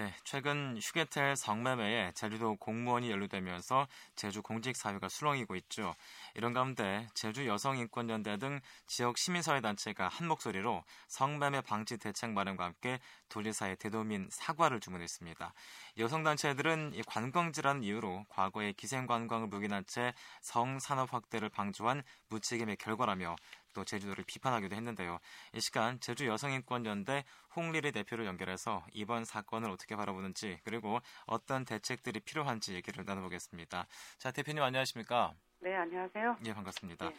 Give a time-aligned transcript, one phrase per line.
[0.00, 3.86] 네, 최근 휴게텔 성매매에 제주도 공무원이 연루되면서
[4.16, 5.94] 제주 공직 사회가 술렁이고 있죠.
[6.34, 12.98] 이런 가운데 제주 여성인권연대 등 지역 시민사회 단체가 한 목소리로 성매매 방지 대책 마련과 함께
[13.28, 15.52] 도지사의 대도민 사과를 주문했습니다.
[15.98, 23.36] 여성 단체들은 이 관광지라는 이유로 과거에 기생관광을 묵인한 채 성산업 확대를 방조한 무책임의 결과라며
[23.72, 25.18] 또 제주도를 비판하기도 했는데요.
[25.54, 27.24] 이 시간 제주 여성인권연대
[27.56, 33.86] 홍리리 대표를 연결해서 이번 사건을 어떻게 바라보는지 그리고 어떤 대책들이 필요한지 얘기를 나눠보겠습니다.
[34.18, 35.32] 자 대표님 안녕하십니까?
[35.60, 36.36] 네 안녕하세요.
[36.46, 37.08] 예 반갑습니다.
[37.08, 37.14] 네.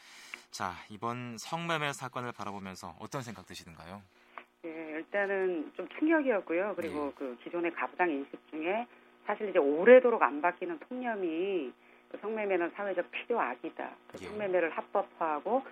[0.52, 4.02] 자 이번 성매매 사건을 바라보면서 어떤 생각 드시는가요?
[4.66, 6.76] 예 일단은 좀 충격이었고요.
[6.76, 7.14] 그리고 예.
[7.16, 8.88] 그 기존의 가부장 인식 중에
[9.26, 11.72] 사실 이제 오래도록 안 바뀌는 통념이
[12.12, 13.90] 그 성매매는 사회적 필요악이다.
[14.08, 14.28] 그 예.
[14.28, 15.64] 성매매를 합법화하고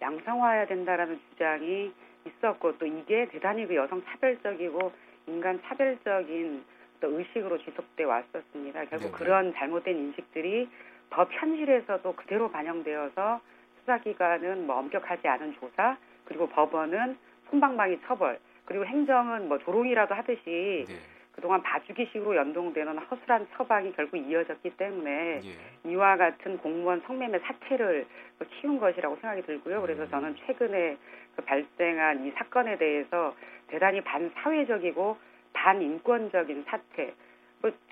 [0.00, 1.92] 양성화해야 된다라는 주장이
[2.26, 4.92] 있었고 또 이게 대단히 그 여성 차별적이고
[5.26, 6.64] 인간 차별적인
[7.00, 8.84] 또 의식으로 지속돼 왔었습니다.
[8.86, 10.68] 결국 네 그런 잘못된 인식들이
[11.10, 13.40] 법 현실에서도 그대로 반영되어서
[13.80, 17.16] 수사기관은 뭐 엄격하지 않은 조사 그리고 법원은
[17.50, 21.17] 손방망이 처벌 그리고 행정은 뭐 조롱이라도 하듯이 네.
[21.38, 25.88] 그동안 봐주기식으로 연동되는 허술한 처방이 결국 이어졌기 때문에 예.
[25.88, 28.06] 이와 같은 공무원 성매매 사태를
[28.50, 29.80] 키운 것이라고 생각이 들고요.
[29.82, 30.08] 그래서 음.
[30.10, 30.96] 저는 최근에
[31.36, 33.36] 그 발생한 이 사건에 대해서
[33.68, 35.16] 대단히 반사회적이고
[35.52, 37.14] 반인권적인 사태, 뭐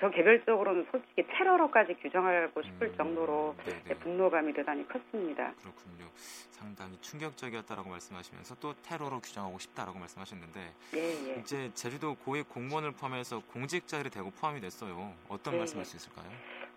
[0.01, 5.53] 저 개별적으로는 솔직히 테러로까지 규정하고 싶을 음, 정도로 네 분노감이 대단히 컸습니다.
[5.61, 6.07] 그렇군요.
[6.51, 10.61] 상당히 충격적이었다라고 말씀하시면서 또 테러로 규정하고 싶다라고 말씀하셨는데
[10.95, 11.41] 예, 예.
[11.41, 15.13] 이제 제주도 고액 공무원을 포함해서 공직자들이 대고 포함이 됐어요.
[15.29, 15.85] 어떤 예, 말씀할 예.
[15.85, 16.31] 수 있을까요?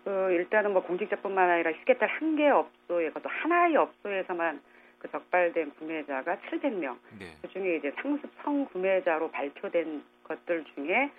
[0.04, 4.60] 그 일단은 뭐 공직자뿐만 아니라 휴게탈 한 개 업소에 또 하나의 업소에서만
[4.98, 6.98] 그 적발된 구매자가 700명.
[7.18, 7.36] 네.
[7.40, 11.10] 그 중에 이제 상습 성구매자로 발표된 것들 중에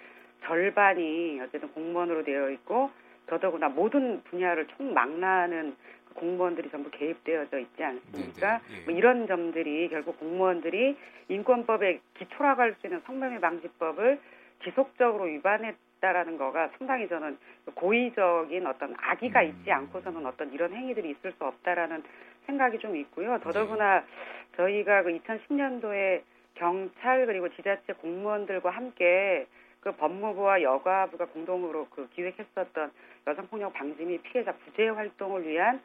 [0.43, 2.91] 절반이 어쨌든 공무원으로 되어 있고
[3.27, 5.75] 더더구나 모든 분야를 총망라하는
[6.07, 8.59] 그 공무원들이 전부 개입되어져 있지 않습니까?
[8.59, 8.85] 네네, 네, 예.
[8.85, 10.97] 뭐 이런 점들이 결국 공무원들이
[11.29, 14.19] 인권법에 기초라고 할 수 있는 성매매 방지법을
[14.63, 17.37] 지속적으로 위반했다라는 거가 상당히 저는
[17.73, 19.47] 고의적인 어떤 악의가 음.
[19.47, 22.03] 있지 않고서는 어떤 이런 행위들이 있을 수 없다라는
[22.47, 23.39] 생각이 좀 있고요.
[23.39, 24.05] 더더구나 네.
[24.57, 26.21] 저희가 그 2010년도에
[26.55, 29.47] 경찰 그리고 지자체 공무원들과 함께
[29.81, 32.91] 그 법무부와 여가부가 공동으로 그 기획했었던
[33.27, 35.81] 여성폭력 방지 및 피해자 구제 활동을 위한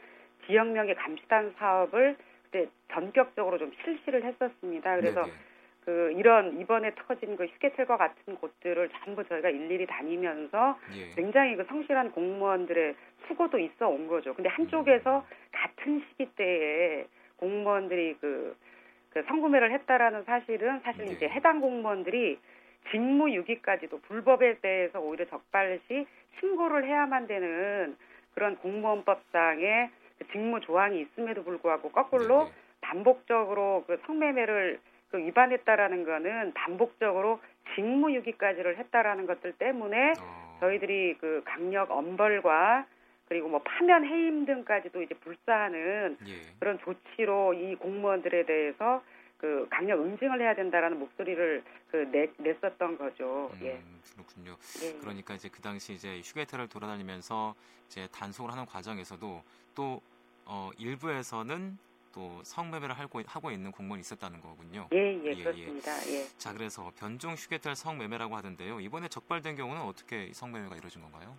[0.46, 4.96] 지역명의 감시단 사업을 그때 전격적으로 좀 실시를 했었습니다.
[4.96, 5.34] 그래서 네네.
[5.86, 11.10] 그 이런 이번에 터진 그 휴게텔과 같은 곳들을 전부 저희가 일일이 다니면서 예.
[11.14, 12.94] 굉장히 그 성실한 공무원들의
[13.28, 14.34] 수고도 있어 온 거죠.
[14.34, 15.22] 근데 한쪽에서 음.
[15.52, 18.56] 같은 시기 때에 공무원들이 그,
[19.10, 21.12] 그 성구매를 했다라는 사실은 사실 네.
[21.12, 22.38] 이제 해당 공무원들이
[22.90, 26.06] 직무유기까지도 불법에 대해서 오히려 적발시
[26.40, 27.96] 신고를 해야만 되는
[28.34, 32.56] 그런 공무원법상의 그 직무 조항이 있음에도 불구하고 거꾸로 네, 네.
[32.80, 34.78] 반복적으로 그 성매매를
[35.10, 37.40] 그 위반했다라는 거는 반복적으로
[37.74, 40.56] 직무유기까지를 했다라는 것들 때문에 어.
[40.60, 42.86] 저희들이 그 강력 엄벌과
[43.28, 46.32] 그리고 뭐 파면 해임 등까지도 이제 불사하는 예.
[46.60, 49.02] 그런 조치로 이 공무원들에 대해서
[49.38, 53.50] 그 강력 응징을 해야 된다라는 목소리를 그 내, 냈었던 거죠.
[53.54, 53.82] 음, 예.
[54.14, 54.56] 그렇군요.
[54.82, 54.92] 예.
[54.94, 57.54] 그러니까 이제 그 당시 이제 휴게터를 돌아다니면서
[57.86, 59.42] 이제 단속을 하는 과정에서도
[59.74, 60.00] 또
[60.46, 61.78] 어, 일부에서는
[62.12, 64.88] 또 성매매를 하고, 하고 있는 공무원이 있었다는 거군요.
[64.92, 65.42] 예, 예, 예, 예.
[65.42, 65.92] 그렇습니다.
[66.08, 66.26] 예.
[66.38, 68.80] 자, 그래서 변종 휴게터 성매매라고 하던데요.
[68.80, 71.36] 이번에 적발된 경우는 어떻게 성매매가 이루어진 건가요?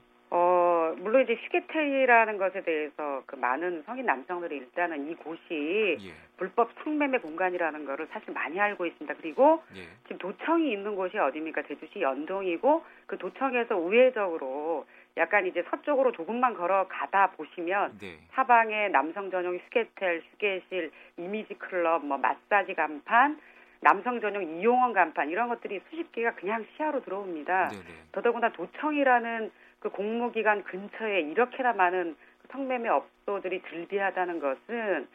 [0.97, 6.13] 어, 물론 이제 휴게텔이라는 것에 대해서 그 많은 성인 남성들이 일단은 이곳이 예.
[6.37, 9.13] 불법 성매매 공간이라는 거를 사실 많이 알고 있습니다.
[9.21, 9.83] 그리고 예.
[10.03, 11.63] 지금 도청이 있는 곳이 어디입니까?
[11.63, 14.85] 제주시 연동이고 그 도청에서 우회적으로
[15.17, 18.19] 약간 이제 서쪽으로 조금만 걸어가다 보시면 네.
[18.31, 23.39] 사방에 남성 전용 휴게텔, 휴게실, 이미지 클럽, 뭐 마사지 간판,
[23.81, 27.69] 남성 전용 이용원 간판 이런 것들이 수십 개가 그냥 시야로 들어옵니다.
[27.69, 27.83] 네네.
[28.11, 32.15] 더더구나 도청이라는 그 공무기관 근처에 이렇게나 많은
[32.51, 35.07] 성매매 업소들이 즐비하다는 것은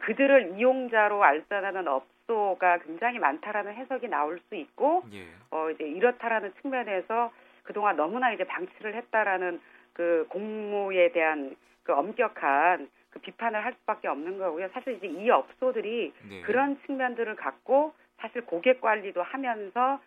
[0.00, 5.26] 그들을 이용자로 알선하는 업소가 굉장히 많다라는 해석이 나올 수 있고 예.
[5.50, 7.32] 어 이제 이렇다라는 측면에서
[7.62, 9.60] 그동안 너무나 이제 방치를 했다라는
[9.92, 14.68] 그 공무에 대한 그 엄격한 그 비판을 할 수밖에 없는 거고요.
[14.72, 16.40] 사실 이제 이 업소들이 네.
[16.42, 20.00] 그런 측면들을 갖고 사실 고객 관리도 하면서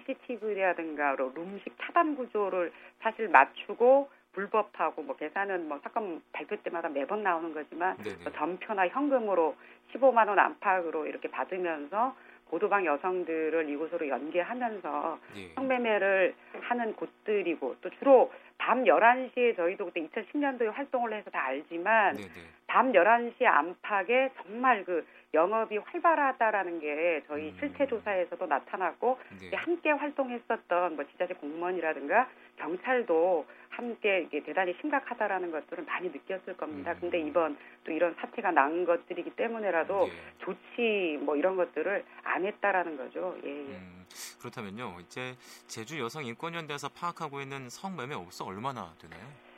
[0.00, 7.54] CCTV라든가 룸식 차단 구조를 사실 맞추고 불법하고 뭐 계산은 뭐 사건 발표 때마다 매번 나오는
[7.54, 9.54] 거지만 뭐 전표나 현금으로
[9.92, 12.16] 15만 원 안팎으로 이렇게 받으면서
[12.50, 15.54] 보도방 여성들을 이곳으로 연계하면서 예.
[15.54, 22.22] 성매매를 하는 곳들이고 또 주로 밤 11시에 저희도 그때 2010년도에 활동을 해서 다 알지만 네
[22.22, 22.28] 네.
[22.74, 27.56] 밤 11시 안팎에 정말 그 영업이 활발하다라는 게 저희 음.
[27.60, 29.54] 실태 조사에서도 나타났고 네.
[29.54, 36.90] 함께 활동했었던 뭐 지자체 공무원이라든가 경찰도 함께 이게 대단히 심각하다라는 것들을 많이 느꼈을 겁니다.
[36.94, 36.96] 음.
[37.00, 40.12] 근데 이번 또 이런 사태가 난 것들이기 때문에라도 네.
[40.38, 43.36] 조치 뭐 이런 것들을 안 했다라는 거죠.
[43.44, 43.50] 예.
[43.50, 43.76] 예.
[43.76, 44.04] 음,
[44.40, 44.96] 그렇다면요.
[44.98, 45.36] 이제
[45.68, 49.53] 제주 여성 인권연대에서 파악하고 있는 성매매 업소 얼마나 되나요?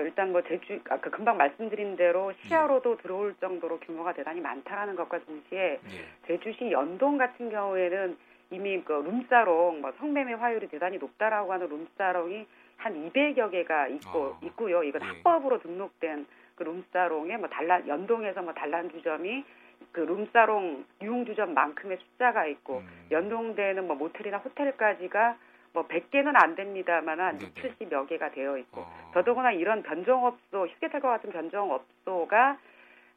[0.00, 3.02] 어, 일단 뭐 제주, 아까 그 금방 말씀드린 대로 시야로도 예.
[3.02, 6.26] 들어올 정도로 규모가 대단히 많다라는 것과 동시에 예.
[6.26, 8.16] 제주시 연동 같은 경우에는
[8.50, 12.46] 이미 그 룸사롱, 뭐 성매매 화율이 대단히 높다라고 하는 룸사롱이
[12.78, 14.46] 한 200여 개가 있고, 아.
[14.46, 14.82] 있고요.
[14.82, 15.06] 이건 예.
[15.06, 16.26] 합법으로 등록된
[16.56, 19.44] 그 룸사롱에 뭐 단란, 연동해서 뭐 단란주점이
[19.92, 23.06] 그 룸사롱 유흥 주점만큼의 숫자가 있고, 음.
[23.10, 25.36] 연동되는 뭐 모텔이나 호텔까지가
[25.72, 29.10] 뭐 100개는 안 됩니다만 한 70여 개가 되어 있고 어.
[29.14, 32.58] 더더구나 이런 변종업소 휴게탈과 같은 변종업소가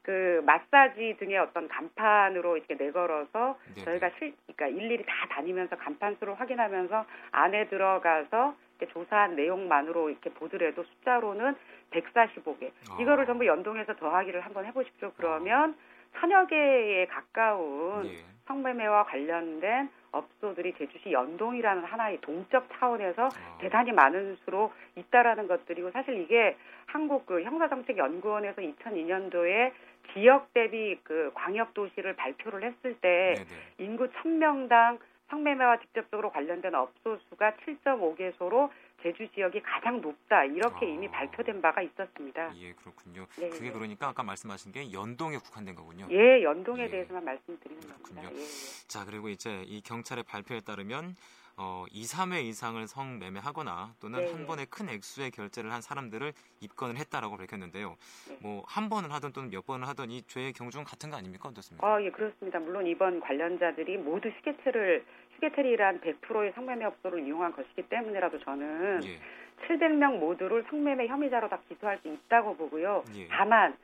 [0.03, 3.85] 그 마사지 등의 어떤 간판으로 이렇게 내걸어서 네네.
[3.85, 10.29] 저희가 실 그러니까 일일이 다 다니면서 간판 수를 확인하면서 안에 들어가서 이렇게 조사한 내용만으로 이렇게
[10.31, 11.55] 보더라도 숫자로는
[11.91, 12.65] 145개.
[12.91, 13.01] 어.
[13.01, 15.13] 이거를 전부 연동해서 더하기를 한번 해보십시오.
[15.15, 15.77] 그러면
[16.19, 18.17] 천여 개에 가까운 예.
[18.45, 23.57] 성매매와 관련된 업소들이 제주시 연동이라는 하나의 동적 차원에서 아.
[23.59, 26.55] 대단히 많은 수로 있다라는 것들이고 사실 이게
[26.85, 29.71] 한국 그 형사정책연구원에서 2002년도에
[30.13, 33.45] 지역 대비 그 광역 도시를 발표를 했을 때 네네.
[33.79, 34.99] 인구 1000명당
[35.29, 38.69] 성매매와 직접적으로 관련된 업소 수가 7.5개소로
[39.03, 40.89] 제주 지역이 가장 높다 이렇게 아.
[40.89, 42.55] 이미 발표된 바가 있었습니다.
[42.55, 43.25] 예, 그렇군요.
[43.37, 43.49] 네.
[43.49, 46.07] 그게 그러니까 아까 말씀하신 게 연동에 국한된 거군요.
[46.09, 46.89] 예, 연동에 예.
[46.89, 48.21] 대해서만 말씀드리는 그렇군요.
[48.21, 48.31] 겁니다.
[48.33, 48.87] 예, 예.
[48.87, 51.15] 자, 그리고 이제 이 경찰의 발표에 따르면
[51.55, 54.31] 어, 2, 3회 이상을 성매매하거나 또는 네.
[54.31, 57.95] 한 번에 큰 액수의 결제를 한 사람들을 입건을 했다라고 밝혔는데요.
[58.29, 58.37] 네.
[58.41, 61.49] 뭐한 번을 하든 또는 몇 번을 하든 이 죄의 경중은 같은 거 아닙니까?
[61.49, 61.85] 어떻습니까?
[61.85, 62.59] 아, 예, 그렇습니다.
[62.59, 65.05] 물론 이번 관련자들이 모두 휴게체를
[65.43, 69.19] 휴게텔이란 100%의 성매매 업소를 이용한 것이기 때문에라도 저는 예.
[69.67, 73.03] 700명 모두를 성매매 혐의자로 다 기소할 수 있다고 보고요.
[73.15, 73.27] 예.
[73.29, 73.75] 다만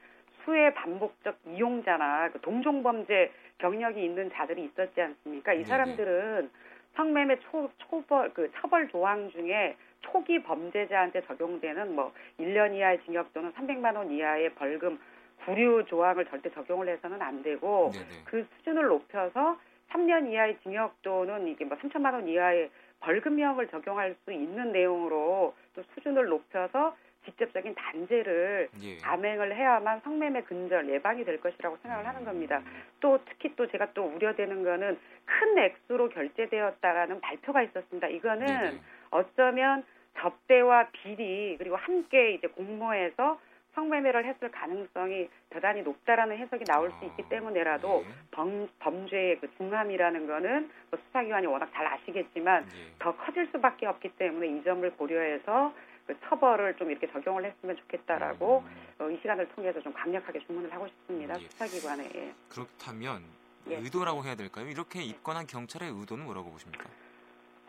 [0.44, 5.53] 수의 반복적 이용자나 그 동종범죄 경력이 있는 자들이 있었지 않습니까?
[5.53, 5.69] 이 네, 네.
[5.69, 6.50] 사람들은
[6.95, 13.51] 성매매 초, 초벌, 그 처벌 조항 중에 초기 범죄자한테 적용되는 뭐 1년 이하의 징역 또는
[13.53, 14.97] 300만 원 이하의 벌금
[15.45, 18.06] 구류 조항을 절대 적용을 해서는 안 되고 네네.
[18.06, 18.15] 네.
[18.25, 19.57] 그 수준을 높여서
[19.91, 22.69] 3년 이하의 징역 또는 이게 뭐 3천만 원 이하의
[23.00, 26.95] 벌금형을 적용할 수 있는 내용으로 또 수준을 높여서
[27.25, 28.97] 직접적인 단죄를 예.
[28.97, 32.62] 감행을 해야만 성매매 근절 예방이 될 것이라고 생각을 하는 겁니다.
[33.00, 38.07] 또 특히 또 제가 또 우려되는 거는 큰 액수로 결제되었다라는 발표가 있었습니다.
[38.07, 38.80] 이거는.
[39.12, 39.83] 어쩌면
[40.18, 43.39] 접대와 비리 그리고 함께 이제 공모해서
[43.75, 48.13] 성매매를 했을 가능성이 대단히 높다라는 해석이 나올 수 있기 아, 때문에라도 예.
[48.31, 52.94] 범, 범죄의 그 중함이라는 거는 뭐 수사기관이 워낙 잘 아시겠지만 예.
[53.00, 55.74] 더 커질 수밖에 없기 때문에 이 점을 고려해서
[56.07, 58.88] 그 처벌을 좀 이렇게 적용을 했으면 좋겠다라고 음.
[59.00, 61.39] 어, 이 시간을 통해서 좀 강력하게 주문을 하고 싶습니다.
[61.39, 61.48] 예.
[61.50, 62.10] 수사기관에.
[62.16, 62.33] 예.
[62.50, 63.24] 그렇다면
[63.69, 63.75] 예.
[63.75, 64.68] 의도라고 해야 될까요?
[64.68, 66.86] 이렇게 입건한 경찰의 의도는 뭐라고 보십니까?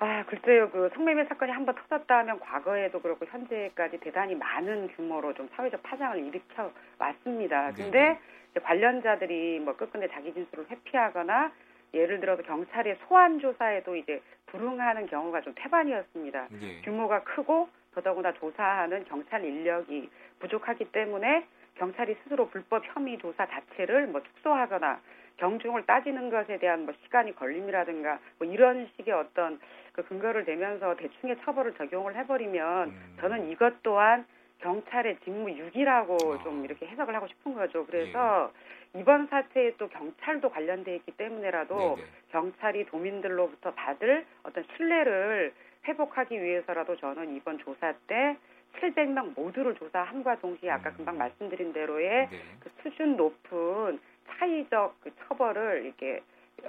[0.03, 0.71] 아, 글쎄요.
[0.71, 6.19] 그 성매매 사건이 한번 터졌다 하면 과거에도 그렇고 현재까지 대단히 많은 규모로 좀 사회적 파장을
[6.25, 7.71] 일으켜 왔습니다.
[7.73, 8.19] 네, 근데
[8.55, 8.61] 네.
[8.63, 11.53] 관련자들이 뭐 끝끝내 자기 진술을 회피하거나
[11.93, 16.49] 예를 들어서 경찰의 소환 조사에도 이제 불응하는 경우가 좀 태반이었습니다.
[16.51, 16.81] 네.
[16.83, 24.23] 규모가 크고 더더구나 조사하는 경찰 인력이 부족하기 때문에 경찰이 스스로 불법 혐의 조사 자체를 뭐
[24.23, 24.99] 축소하거나
[25.41, 29.59] 경중을 따지는 것에 대한 뭐 시간이 걸림이라든가 뭐 이런 식의 어떤
[29.93, 33.17] 그 근거를 대면서 대충의 처벌을 적용을 해버리면 음.
[33.21, 34.27] 저는 이것 또한
[34.59, 36.43] 경찰의 직무 유기라고 아.
[36.45, 37.87] 좀 이렇게 해석을 하고 싶은 거죠.
[37.87, 38.53] 그래서
[38.95, 39.01] 예.
[39.01, 42.09] 이번 사태에 또 경찰도 관련돼 있기 때문에라도 네네.
[42.33, 45.55] 경찰이 도민들로부터 받을 어떤 신뢰를
[45.89, 48.37] 회복하기 위해서라도 저는 이번 조사 때
[48.75, 50.97] 700명 모두를 조사함과 동시에 아까 음.
[50.99, 52.43] 금방 말씀드린 대로의 네.
[52.61, 53.99] 그 수준 높은
[54.39, 56.23] 차이적 그 처벌을 이렇게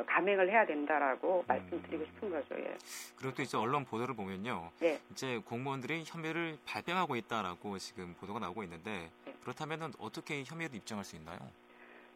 [0.05, 1.43] 감행을 해야 된다라고 음.
[1.47, 2.55] 말씀드리고 싶은 거죠.
[2.59, 2.77] 예.
[3.17, 4.71] 그리고 또 이제 언론 보도를 보면요.
[4.79, 4.99] 네.
[5.11, 9.33] 이제 공무원들이 혐의를 발뺌하고 있다라고 지금 보도가 나오고 있는데 네.
[9.41, 11.39] 그렇다면 어떻게 혐의를 입증할 수 있나요?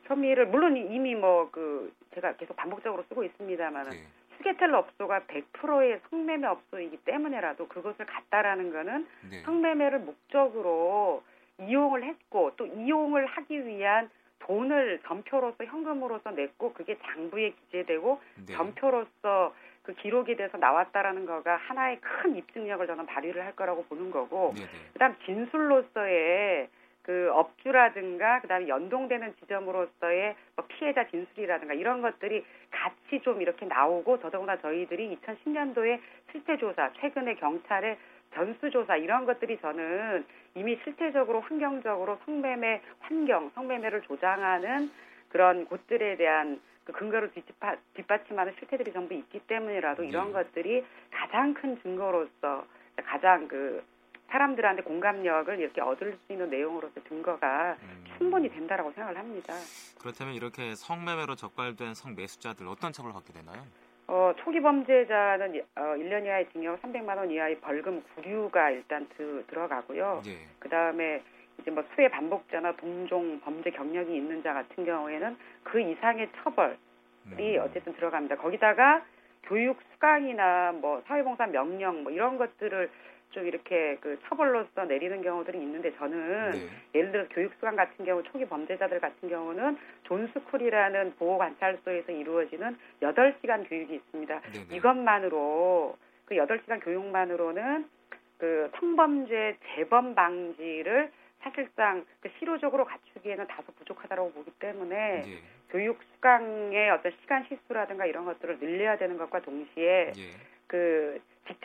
[0.03, 4.07] 혐의를 물론 이미 뭐 그 제가 계속 반복적으로 쓰고 있습니다만 네.
[4.37, 9.41] 휴게텔 업소가 100%의 성매매 업소이기 때문에라도 그것을 갔다라는 거는 네.
[9.41, 11.23] 성매매를 목적으로
[11.59, 14.09] 이용을 했고 또 이용을 하기 위한
[14.45, 18.53] 돈을 전표로서 현금으로서 냈고 그게 장부에 기재되고 네.
[18.53, 24.53] 전표로서 그 기록이 돼서 나왔다라는 거가 하나의 큰 입증력을 저는 발휘를 할 거라고 보는 거고
[24.55, 24.67] 네네.
[24.93, 26.69] 그다음 진술로서의
[27.03, 34.57] 그 업주라든가 그다음에 연동되는 지점으로서의 뭐 피해자 진술이라든가 이런 것들이 같이 좀 이렇게 나오고 더더구나
[34.57, 35.99] 저희들이 2010년도에
[36.31, 37.97] 실태 조사 최근에 경찰의
[38.35, 40.25] 전수조사 이런 것들이 저는
[40.55, 44.91] 이미 실태적으로 환경적으로 성매매 환경 성매매를 조장하는
[45.29, 50.33] 그런 곳들에 대한 그 근거를 뒷받, 뒷받침하는 실태들이 전부 있기 때문이라도 이런 네.
[50.33, 52.65] 것들이 가장 큰 증거로서
[53.03, 53.83] 가장 그
[54.29, 58.05] 사람들한테 공감력을 이렇게 얻을 수 있는 내용으로서 증거가 음.
[58.17, 59.53] 충분히 된다라고 생각을 합니다.
[59.99, 63.65] 그렇다면 이렇게 성매매로 적발된 성매수자들 어떤 처벌을 받게 되나요?
[64.07, 70.21] 어, 초기 범죄자는 어, 1년 이하의 징역 300만 원 이하의 벌금 구류가 일단 드, 들어가고요.
[70.27, 70.31] 예.
[70.59, 71.21] 그 다음에
[71.59, 76.77] 이제 뭐 수혜 반복자나 동종 범죄 경력이 있는 자 같은 경우에는 그 이상의 처벌이
[77.25, 77.61] 음.
[77.61, 78.35] 어쨌든 들어갑니다.
[78.37, 79.03] 거기다가
[79.43, 82.89] 교육 수강이나 뭐 사회봉사 명령 뭐 이런 것들을
[83.31, 86.59] 좀 이렇게 그 처벌로서 내리는 경우들이 있는데 저는 네.
[86.93, 93.95] 예를 들어 교육수강 같은 경우 초기 범죄자들 같은 경우는 존스쿨이라는 보호 관찰소에서 이루어지는 8시간 교육이
[93.95, 94.39] 있습니다.
[94.39, 94.75] 네, 네.
[94.75, 97.89] 이것만으로 그 8시간 교육만으로는
[98.37, 105.39] 그 성범죄 재범 방지를 사실상 그 실효적으로 갖추기에는 다소 부족하다고 보기 때문에 예.
[105.69, 110.55] 교육 수강의 어떤 시간 실수라든가 이런 것들을 늘려야 되는 것과 동시에 예.
[110.67, 111.04] 그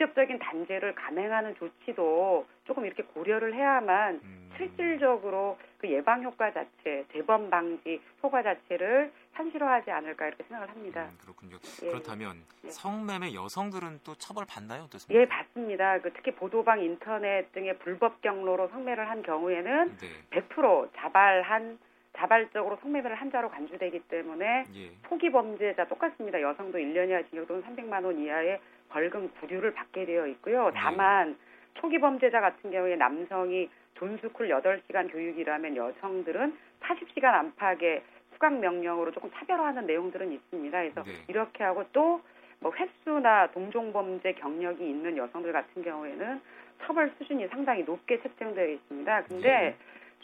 [0.01, 4.49] 직접적인 단죄를 감행하는 조치도 조금 이렇게 고려를 해야만 음.
[4.57, 11.03] 실질적으로 그 예방 효과 자체, 재범 방지 효과 자체를 현실화하지 않을까 이렇게 생각을 합니다.
[11.03, 11.57] 음, 그렇군요.
[11.83, 11.89] 예.
[11.89, 12.69] 그렇다면 예.
[12.69, 14.83] 성매매 여성들은 또 처벌 받나요?
[14.83, 15.21] 어떻습니까?
[15.21, 15.99] 예, 받습니다.
[15.99, 20.07] 그 특히 보도방, 인터넷 등의 불법 경로로 성매매를 한 경우에는 네.
[20.31, 21.79] 100% 자발한
[22.17, 24.91] 자발적으로 성매매를 한 자로 간주되기 때문에 예.
[25.07, 26.41] 초기 범죄자 똑같습니다.
[26.41, 28.59] 여성도 1년 이하 징역 또는 300만 원 이하의
[28.91, 30.65] 벌금 구류를 받게 되어 있고요.
[30.69, 30.71] 네.
[30.75, 31.37] 다만
[31.75, 39.85] 초기 범죄자 같은 경우에 남성이 존스쿨 8시간 교육이라면 여성들은 40시간 안팎의 수강 명령으로 조금 차별화하는
[39.85, 40.77] 내용들은 있습니다.
[40.79, 41.11] 그래서 네.
[41.27, 42.21] 이렇게 하고 또
[42.61, 46.39] 뭐 횟수나 동종 범죄 경력이 있는 여성들 같은 경우에는
[46.83, 49.23] 처벌 수준이 상당히 높게 책정되어 있습니다.
[49.23, 49.75] 근데 네.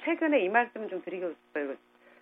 [0.03, 1.73] 최근에 이 말씀을 좀 드리고 싶어요.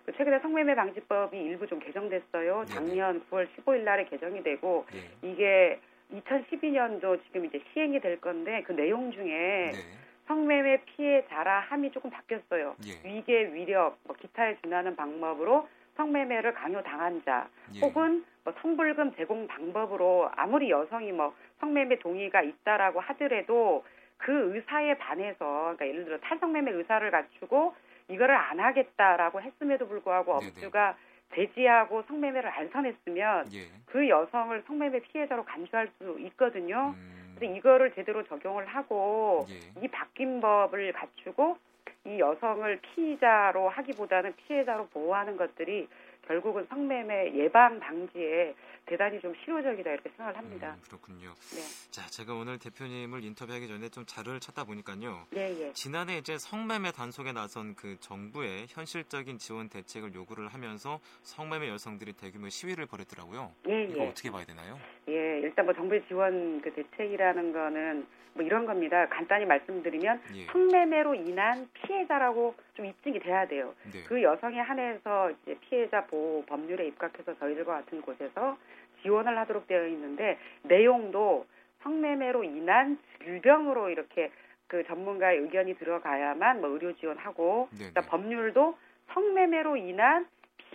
[0.06, 2.64] 그 최근에 성매매 방지법이 일부 좀 개정됐어요.
[2.66, 2.66] 네.
[2.66, 5.28] 작년 9월 15일 날에 개정이 되고 네.
[5.28, 5.80] 이게
[6.12, 9.78] 2012년도 지금 이제 시행이 될 건데 그 내용 중에 네.
[10.26, 12.76] 성매매 피해자라 함이 조금 바뀌었어요.
[12.86, 13.08] 예.
[13.08, 17.80] 위계, 위력, 뭐 기타에 준하는 방법으로 성매매를 강요당한 자, 예.
[17.80, 23.84] 혹은 뭐 성불금 제공 방법으로 아무리 여성이 뭐 성매매 동의가 있다라고 하더라도
[24.18, 27.74] 그 의사에 반해서, 그러니까 예를 들어 탈성매매 의사를 갖추고
[28.08, 30.96] 이거를 안 하겠다라고 했음에도 불구하고 업주가
[31.34, 33.66] 제지하고 성매매를 안 선했으면 예.
[33.86, 36.94] 그 여성을 성매매 피해자로 간주할 수 있거든요.
[36.96, 37.36] 음.
[37.38, 39.82] 근데 이거를 제대로 적용을 하고 예.
[39.82, 41.58] 이 바뀐 법을 갖추고
[42.06, 45.88] 이 여성을 피의자로 하기보다는 피해자로 보호하는 것들이
[46.26, 48.54] 결국은 성매매 예방 방지에
[48.86, 50.76] 대단히 좀 실효적이다 이렇게 생각을 합니다.
[50.76, 51.34] 음, 그렇군요.
[51.54, 51.90] 네.
[51.90, 55.26] 자, 제가 오늘 대표님을 인터뷰하기 전에 좀 자료를 찾다 보니까요.
[55.30, 55.72] 네, 예.
[55.72, 62.48] 지난해 이제 성매매 단속에 나선 그 정부의 현실적인 지원 대책을 요구를 하면서 성매매 여성들이 대규모
[62.48, 63.52] 시위를 벌였더라고요.
[63.68, 64.08] 예, 이거 예.
[64.08, 64.78] 어떻게 봐야 되나요?
[65.08, 69.06] 예, 일단 뭐 정부의 지원 그 대책이라는 거는 뭐 이런 겁니다.
[69.08, 70.44] 간단히 말씀드리면 예.
[70.46, 73.74] 성매매로 인한 피해자라고 좀 입증이 돼야 돼요.
[73.92, 74.04] 네.
[74.06, 78.58] 그 여성에 한해서 이제 피해자 보호 법률에 입각해서 저희들과 같은 곳에서
[79.02, 81.46] 지원을 하도록 되어 있는데 내용도
[81.82, 84.30] 성매매로 인한 질병으로 이렇게
[84.66, 88.06] 그 전문가의 의견이 들어가야만 뭐 의료 지원하고 네, 그러니까 네.
[88.08, 88.76] 법률도
[89.12, 90.26] 성매매로 인한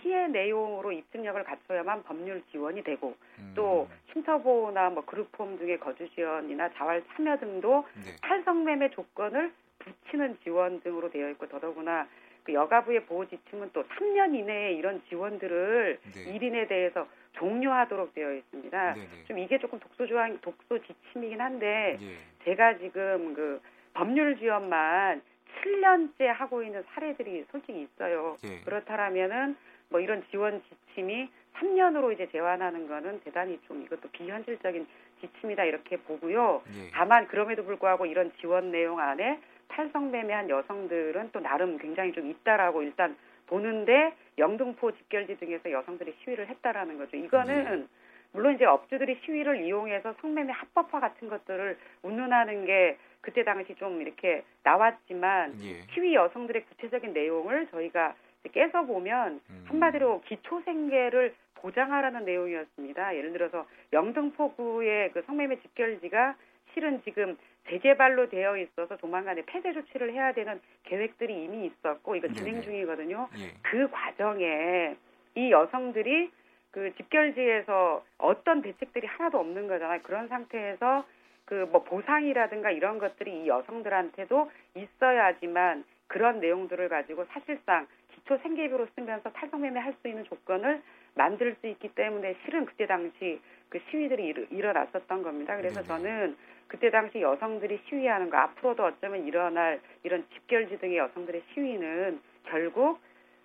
[0.02, 3.52] 피해 내용으로 입증력을 갖춰야만 법률 지원이 되고 음.
[3.54, 8.16] 또 쉼터보호나 뭐 그룹홈 등의 거주 지원이나 자활 참여 등도 네.
[8.20, 12.08] 탈성매매 조건을 붙이는 지원 등으로 되어 있고 더더구나
[12.44, 16.38] 그 여가부의 보호 지침은 또 3년 이내에 이런 지원들을 네.
[16.38, 18.94] 1인에 대해서 종료하도록 되어 있습니다.
[18.94, 19.06] 네네.
[19.06, 19.24] 네.
[19.24, 22.16] 좀 이게 조금 독소 조항, 독소 지침이긴 한데 예.
[22.44, 23.60] 제가 지금 그
[23.94, 25.22] 법률 지원만
[25.62, 28.36] 7년째 하고 있는 사례들이 솔직히 있어요.
[28.44, 28.60] 예.
[28.64, 29.56] 그렇다라면은
[29.92, 34.86] 뭐 이런 지원 지침이 3년으로 이제 제한하는 거는 대단히 좀 이것도 비현실적인
[35.20, 36.62] 지침이다 이렇게 보고요.
[36.74, 36.90] 예.
[36.92, 43.16] 다만 그럼에도 불구하고 이런 지원 내용 안에 탈성매매한 여성들은 또 나름 굉장히 좀 있다라고 일단
[43.46, 47.16] 보는데 영등포 집결지 등에서 여성들이 시위를 했다라는 거죠.
[47.16, 47.86] 이거는 네.
[48.32, 54.42] 물론 이제 업주들이 시위를 이용해서 성매매 합법화 같은 것들을 운운하는 게 그때 당시 좀 이렇게
[54.62, 55.82] 나왔지만 예.
[55.92, 58.14] 시위 여성들의 구체적인 내용을 저희가
[58.50, 59.64] 깨서 보면 음.
[59.68, 63.16] 한마디로 기초 생계를 보장하라는 내용이었습니다.
[63.16, 66.34] 예를 들어서 영등포구의 그 성매매 집결지가
[66.74, 67.36] 실은 지금
[67.68, 72.60] 재개발로 되어 있어서 조만간에 폐쇄 조치를 해야 되는 계획들이 이미 있었고 이거 진행.
[72.62, 73.28] 중이거든요.
[73.38, 73.52] 예.
[73.62, 74.96] 그 과정에
[75.36, 76.30] 이 여성들이
[76.72, 80.00] 그 집결지에서 어떤 대책들이 하나도 없는 거잖아요.
[80.02, 81.04] 그런 상태에서
[81.44, 87.86] 그 뭐 보상이라든가 이런 것들이 이 여성들한테도 있어야지만 그런 내용들을 가지고 사실상
[88.22, 90.82] 기초 생계비로 쓰면서 탈성매매 할 수 있는 조건을
[91.14, 95.56] 만들 수 있기 때문에 실은 그때 당시 그 시위들이 일, 일어났었던 겁니다.
[95.56, 96.36] 그래서 저는
[96.66, 103.00] 그때 당시 여성들이 시위하는 거 앞으로도 어쩌면 일어날 이런 집결지 등의 여성들의 시위는 결국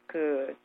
[0.05, 0.55] 그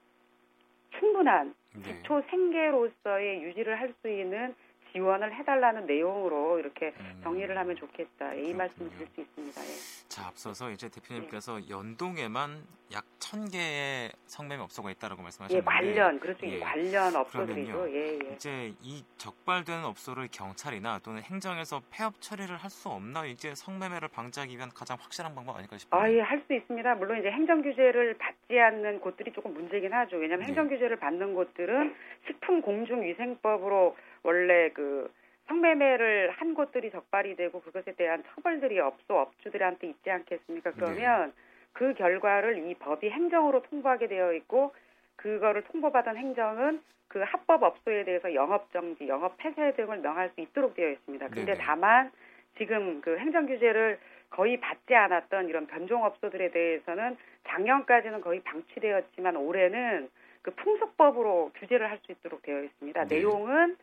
[0.99, 1.83] 충분한 네.
[1.83, 4.55] 기초 생계로서의 유지를 할 수 있는
[4.93, 7.21] 지원을 해달라는 내용으로 이렇게 음.
[7.23, 8.35] 정리를 하면 좋겠다.
[8.35, 9.61] 이 말씀 드릴 수 있습니다.
[9.61, 10.09] 예.
[10.09, 11.71] 자, 앞서서 이제 대표님께서 예.
[11.71, 16.47] 연동에만 약 천개의 성매매 업소가 있다라고 말씀하셨는데 예, 관련 그렇죠.
[16.47, 16.59] 예.
[16.61, 17.89] 관련 업소들이죠.
[17.91, 18.35] 예, 예.
[18.35, 24.57] 이제 이 적발된 업소를 경찰이나 또는 행정에서 폐업 처리를 할 수 없나 이제 성매매를 방지하기
[24.57, 26.01] 위한 가장 확실한 방법 아닐까 싶어요.
[26.01, 26.95] 아, 예, 할 수 있습니다.
[26.95, 30.17] 물론 이제 행정 규제를 받지 않는 곳들이 조금 문제긴 하죠.
[30.17, 30.49] 왜냐하면 예.
[30.49, 31.95] 행정 규제를 받는 곳들은
[32.27, 35.11] 식품 공중 위생법으로 원래 그
[35.49, 40.73] 성매매를 한 곳들이 적발이 되고 그것에 대한 처벌들이 업소 업주들한테 있지 않겠습니까?
[40.73, 41.33] 그러면 네.
[41.73, 44.75] 그 결과를 이 법이 행정으로 통보하게 되어 있고
[45.17, 50.75] 그거를 통보받은 행정은 그 합법 업소에 대해서 영업 정지, 영업 폐쇄 등을 명할 수 있도록
[50.75, 51.29] 되어 있습니다.
[51.29, 51.59] 근데 네네.
[51.59, 52.11] 다만
[52.57, 53.99] 지금 그 행정 규제를
[54.31, 60.09] 거의 받지 않았던 이런 변종 업소들에 대해서는 작년까지는 거의 방치되었지만 올해는
[60.41, 63.05] 그 풍속법으로 규제를 할 수 있도록 되어 있습니다.
[63.05, 63.17] 네.
[63.17, 63.77] 내용은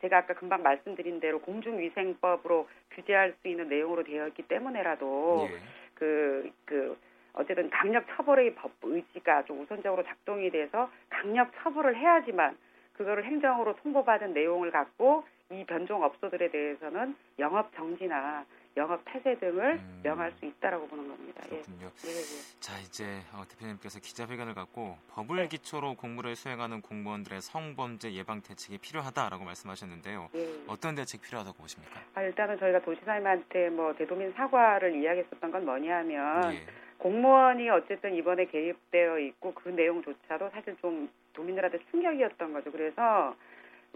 [0.00, 5.58] 제가 아까 금방 말씀드린 대로 공중위생법으로 규제할 수 있는 내용으로 되어 있기 때문에라도 예.
[5.94, 6.96] 그, 그,
[7.32, 12.56] 어쨌든 강력 처벌의 법 의지가 좀 우선적으로 작동이 돼서 강력 처벌을 해야지만
[12.94, 18.44] 그거를 행정으로 통보받은 내용을 갖고 이 변종 업소들에 대해서는 영업 정지나
[18.76, 20.00] 영업 폐쇄 등을 음.
[20.02, 21.42] 명할 수 있다라고 보는 겁니다.
[21.46, 21.48] 예.
[21.48, 21.90] 그렇군요.
[22.04, 22.08] 예.
[22.08, 22.60] 예, 예.
[22.60, 25.48] 자 이제 어, 대표님께서 기자회견을 갖고 법을 네.
[25.48, 30.30] 기초로 공무를 수행하는 공무원들의 성범죄 예방 대책이 필요하다라고 말씀하셨는데요.
[30.34, 30.48] 예.
[30.68, 32.00] 어떤 대책 필요하다고 보십니까?
[32.14, 36.66] 아, 일단은 저희가 도시사님한테 뭐 대도민 사과를 이야기했었던 건 뭐냐면 예.
[36.98, 42.70] 공무원이 어쨌든 이번에 개입되어 있고 그 내용조차도 사실 좀 도민들한테 충격이었던 거죠.
[42.70, 43.34] 그래서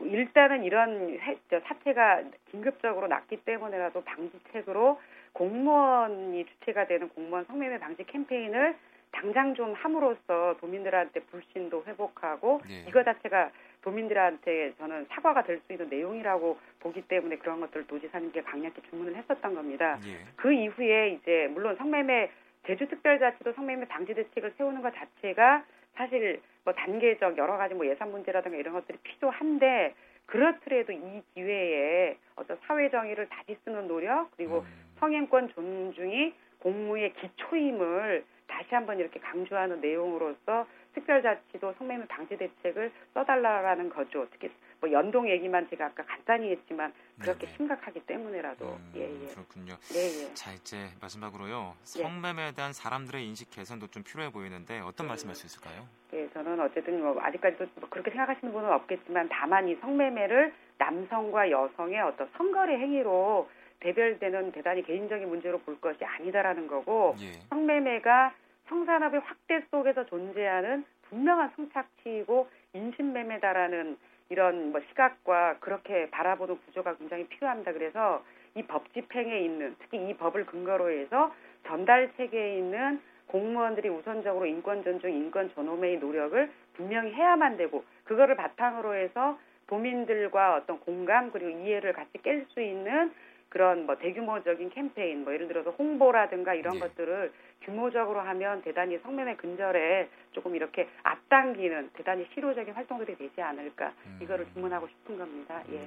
[0.00, 1.18] 일단은 이런
[1.50, 5.00] 사태가 긴급적으로 났기 때문에라도 방지책으로
[5.33, 8.76] 공무원이 주체가 되는 공무원 성매매 방지 캠페인을
[9.12, 12.85] 당장 좀 함으로써 도민들한테 불신도 회복하고 네.
[12.88, 13.50] 이거 자체가
[13.83, 19.54] 도민들한테 저는 사과가 될 수 있는 내용이라고 보기 때문에 그런 것들을 도지사님께 강력히 주문을 했었던
[19.54, 19.98] 겁니다.
[20.02, 20.18] 네.
[20.37, 22.30] 그 이후에 이제 물론 성매매
[22.66, 28.57] 제주특별자치도 성매매 방지 대책을 세우는 것 자체가 사실 뭐 단계적 여러 가지 뭐 예산 문제라든가
[28.57, 29.94] 이런 것들이 필요한데
[30.27, 34.94] 그렇더라도 이 기회에 어떤 사회 정의를 다시 쓰는 노력 그리고 음.
[34.98, 44.27] 성행권 존중이 공무의 기초임을 다시 한번 이렇게 강조하는 내용으로서 특별자치도 성매매 방지 대책을 써달라라는 거죠.
[44.31, 44.50] 특히
[44.81, 47.57] 뭐 연동 얘기만 제가 아까 간단히 했지만 그렇게 네네.
[47.57, 49.27] 심각하기 때문에라도 음, 예, 예.
[49.29, 49.77] 그렇군요.
[49.94, 50.35] 예, 예.
[50.35, 51.85] 자 이제 마지막으로요 예.
[52.03, 55.09] 성매매에 대한 사람들의 인식 개선도 좀 필요해 보이는데 어떤 음.
[55.09, 55.88] 말씀할 수 있을까요?
[56.35, 62.01] 예, 저는 어쨌든 뭐 아직까지도 뭐 그렇게 생각하시는 분은 없겠지만 다만 이 성매매를 남성과 여성의
[62.01, 63.49] 어떤 성거래 행위로
[63.81, 67.33] 대별되는 대단히 개인적인 문제로 볼 것이 아니다라는 거고 예.
[67.51, 68.35] 성매매가
[68.68, 73.97] 성산업의 확대 속에서 존재하는 분명한 성착취이고 인신매매다라는
[74.31, 77.73] 이런 뭐 시각과 그렇게 바라보는 구조가 굉장히 필요합니다.
[77.73, 78.23] 그래서
[78.57, 81.35] 이 법 집행에 있는 특히 이 법을 근거로 해서
[81.66, 88.95] 전달 체계에 있는 공무원들이 우선적으로 인권 존중, 인권 존엄의 노력을 분명히 해야만 되고 그거를 바탕으로
[88.95, 93.13] 해서 도민들과 어떤 공감 그리고 이해를 같이 깰 수 있는
[93.55, 96.81] 그런 뭐 대규모적인 캠페인, 뭐 예를 들어서 홍보라든가 이런 네.
[96.81, 104.19] 것들을 규모적으로 하면 대단히 성매매 근절에 조금 이렇게 앞당기는 대단히 실효적인 활동들이 되지 않을까 음.
[104.21, 105.62] 이거를 주문하고 싶은 겁니다.
[105.69, 105.87] 예.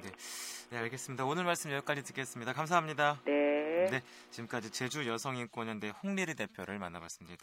[0.70, 1.26] 네, 알겠습니다.
[1.26, 2.54] 오늘 말씀 여기까지 듣겠습니다.
[2.54, 3.20] 감사합니다.
[3.26, 3.88] 네.
[3.90, 4.00] 네,
[4.30, 7.36] 지금까지 제주 여성인권연대 홍리리 대표를 만나봤습니다.